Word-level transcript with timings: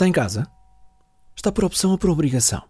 Está 0.00 0.08
em 0.08 0.12
casa? 0.12 0.46
Está 1.36 1.52
por 1.52 1.62
opção 1.62 1.90
ou 1.90 1.98
por 1.98 2.08
obrigação? 2.08 2.62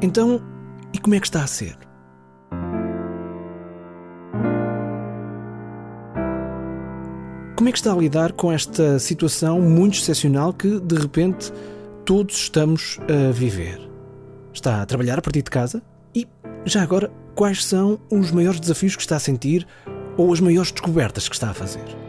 Então, 0.00 0.40
e 0.90 0.98
como 0.98 1.14
é 1.14 1.20
que 1.20 1.26
está 1.26 1.44
a 1.44 1.46
ser? 1.46 1.76
Como 7.54 7.68
é 7.68 7.72
que 7.72 7.76
está 7.76 7.92
a 7.92 7.96
lidar 7.96 8.32
com 8.32 8.50
esta 8.50 8.98
situação 8.98 9.60
muito 9.60 9.98
excepcional 9.98 10.54
que, 10.54 10.80
de 10.80 10.94
repente, 10.94 11.52
todos 12.06 12.34
estamos 12.34 12.98
a 13.02 13.30
viver? 13.30 13.78
Está 14.54 14.80
a 14.80 14.86
trabalhar 14.86 15.18
a 15.18 15.22
partir 15.22 15.42
de 15.42 15.50
casa? 15.50 15.82
E, 16.14 16.26
já 16.64 16.80
agora, 16.80 17.12
quais 17.34 17.62
são 17.62 18.00
os 18.10 18.30
maiores 18.30 18.58
desafios 18.58 18.96
que 18.96 19.02
está 19.02 19.16
a 19.16 19.20
sentir 19.20 19.66
ou 20.16 20.32
as 20.32 20.40
maiores 20.40 20.72
descobertas 20.72 21.28
que 21.28 21.34
está 21.34 21.50
a 21.50 21.54
fazer? 21.54 21.99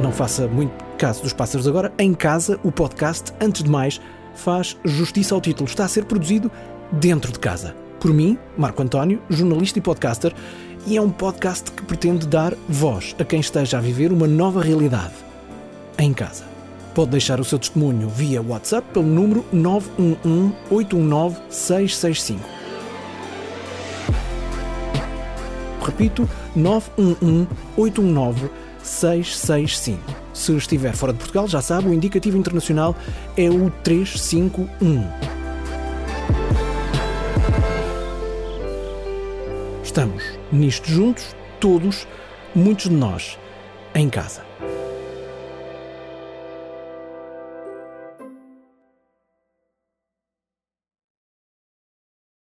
Não 0.00 0.12
faça 0.12 0.46
muito 0.46 0.72
caso 0.98 1.22
dos 1.22 1.32
pássaros 1.32 1.66
agora. 1.66 1.92
Em 1.98 2.12
casa, 2.12 2.60
o 2.62 2.70
podcast, 2.70 3.32
antes 3.40 3.62
de 3.62 3.70
mais, 3.70 4.00
faz 4.34 4.76
justiça 4.84 5.34
ao 5.34 5.40
título. 5.40 5.68
Está 5.68 5.84
a 5.84 5.88
ser 5.88 6.04
produzido 6.04 6.50
dentro 6.92 7.32
de 7.32 7.38
casa. 7.38 7.74
Por 7.98 8.12
mim, 8.12 8.38
Marco 8.58 8.82
António, 8.82 9.22
jornalista 9.30 9.78
e 9.78 9.82
podcaster, 9.82 10.34
e 10.86 10.96
é 10.96 11.00
um 11.00 11.10
podcast 11.10 11.72
que 11.72 11.82
pretende 11.82 12.26
dar 12.26 12.54
voz 12.68 13.16
a 13.18 13.24
quem 13.24 13.40
esteja 13.40 13.78
a 13.78 13.80
viver 13.80 14.12
uma 14.12 14.26
nova 14.26 14.62
realidade 14.62 15.14
em 15.98 16.12
casa. 16.12 16.44
Pode 16.94 17.10
deixar 17.10 17.40
o 17.40 17.44
seu 17.44 17.58
testemunho 17.58 18.08
via 18.08 18.42
WhatsApp 18.42 18.86
pelo 18.92 19.06
número 19.06 19.44
911 19.50 20.54
819 20.70 21.36
665. 21.48 22.40
Repito, 25.82 26.28
911 26.54 27.48
819 27.76 28.40
665. 28.40 28.65
Se 30.32 30.56
estiver 30.56 30.94
fora 30.94 31.12
de 31.12 31.18
Portugal, 31.18 31.48
já 31.48 31.60
sabe, 31.60 31.88
o 31.88 31.92
indicativo 31.92 32.38
internacional 32.38 32.94
é 33.36 33.50
o 33.50 33.68
351. 33.82 35.04
Estamos 39.82 40.22
nisto 40.52 40.88
juntos, 40.88 41.34
todos, 41.58 42.06
muitos 42.54 42.88
de 42.88 42.94
nós, 42.94 43.36
em 43.94 44.08
casa. 44.08 44.42